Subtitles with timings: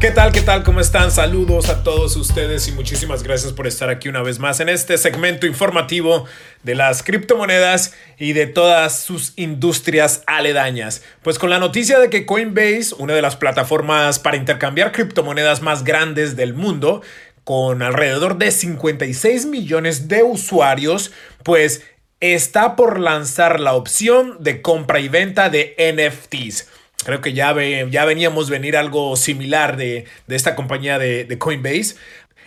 [0.00, 0.30] ¿Qué tal?
[0.30, 0.62] ¿Qué tal?
[0.62, 1.10] ¿Cómo están?
[1.10, 4.96] Saludos a todos ustedes y muchísimas gracias por estar aquí una vez más en este
[4.96, 6.24] segmento informativo
[6.62, 11.02] de las criptomonedas y de todas sus industrias aledañas.
[11.22, 15.82] Pues con la noticia de que Coinbase, una de las plataformas para intercambiar criptomonedas más
[15.82, 17.02] grandes del mundo,
[17.42, 21.10] con alrededor de 56 millones de usuarios,
[21.42, 21.82] pues
[22.20, 26.68] está por lanzar la opción de compra y venta de NFTs.
[27.08, 27.56] Creo que ya,
[27.90, 31.94] ya veníamos venir algo similar de, esta compañía de, de Coinbase.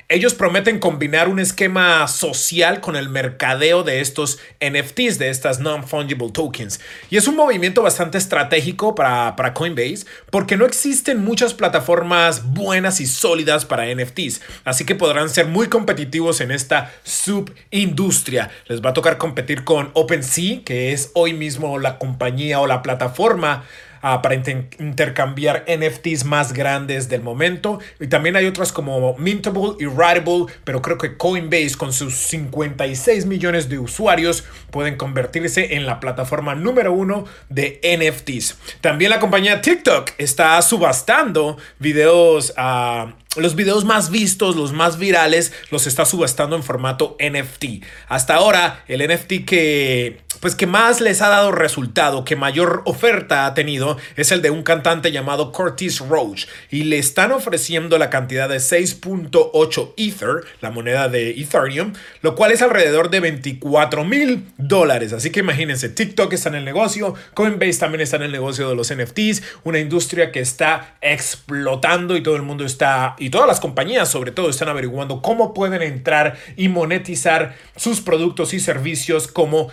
[0.08, 6.30] Ellos prometen combinar un esquema social con el mercadeo de estos NFTs, de estas non-fungible
[6.30, 6.80] tokens.
[7.10, 13.02] Y es un movimiento bastante estratégico para, para, Coinbase porque no existen muchas plataformas buenas
[13.02, 14.42] y sólidas para NFTs.
[14.64, 18.52] Así que podrán ser muy competitivos en esta subindustria.
[18.68, 22.84] Les va a tocar competir con OpenSea, que es hoy mismo la compañía o la
[22.84, 23.64] plataforma
[24.04, 27.80] Ah, para intercambiar NFTs más grandes del momento.
[28.00, 33.28] Y también hay otras como Mintable y Writable, pero creo que Coinbase con sus 56
[33.28, 38.58] millones de usuarios pueden convertirse en la plataforma número uno de NFTs.
[38.82, 43.14] También la compañía TikTok está subastando videos a...
[43.38, 47.82] Los videos más vistos, los más virales, los está subastando en formato NFT.
[48.10, 53.46] Hasta ahora, el NFT que pues que más les ha dado resultado, que mayor oferta
[53.46, 58.10] ha tenido, es el de un cantante llamado Curtis Roach y le están ofreciendo la
[58.10, 64.48] cantidad de 6.8 Ether, la moneda de Ethereum, lo cual es alrededor de 24 mil
[64.58, 65.14] dólares.
[65.14, 68.76] Así que imagínense, TikTok está en el negocio, Coinbase también está en el negocio de
[68.76, 73.60] los NFTs, una industria que está explotando y todo el mundo está, y todas las
[73.60, 79.70] compañías sobre todo están averiguando cómo pueden entrar y monetizar sus productos y servicios como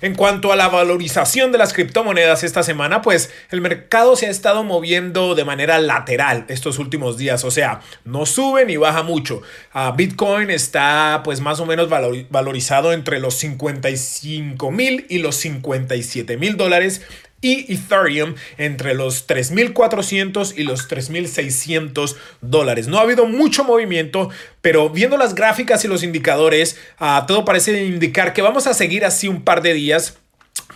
[0.00, 4.30] En cuanto a la valorización de las criptomonedas esta semana, pues el mercado se ha
[4.30, 9.42] estado moviendo de manera lateral estos últimos días, o sea, no sube ni baja mucho.
[9.72, 16.36] Ah, Bitcoin está pues más o menos valorizado entre los 55 mil y los 57
[16.36, 17.02] mil dólares
[17.44, 22.88] y Ethereum entre los 3.400 y los 3.600 dólares.
[22.88, 24.30] No ha habido mucho movimiento,
[24.62, 29.04] pero viendo las gráficas y los indicadores, uh, todo parece indicar que vamos a seguir
[29.04, 30.16] así un par de días.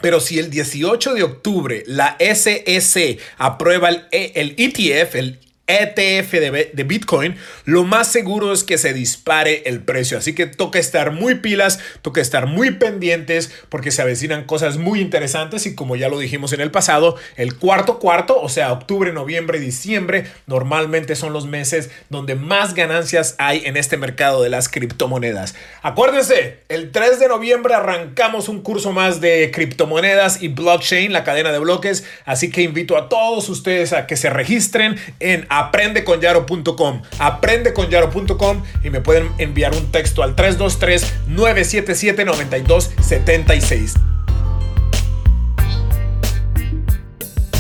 [0.03, 6.85] Pero si el 18 de octubre la SEC aprueba el, el ETF, el ETF de,
[6.85, 7.37] Bitcoin,
[7.67, 10.19] lo más seguro es que se dispare el precio.
[10.19, 15.01] Así que toca estar muy pilas, toca estar muy pendientes porque se avecinan cosas muy
[15.01, 19.13] interesantes y como ya lo dijimos en el pasado, el cuarto cuarto, o sea, octubre,
[19.13, 24.71] noviembre, diciembre, normalmente son los meses donde más ganancias hay en este mercado de las
[24.71, 25.55] criptomonedas.
[25.83, 31.53] Acuérdense, el 3 de noviembre arrancamos un curso más de criptomonedas y blockchain, la cadena
[31.53, 37.03] de bloques, así que invito a todos ustedes a que se registren en aprendeconyaro.com.
[37.19, 43.95] Aprendeconyaro.com y me pueden enviar un texto al 323 977 9276.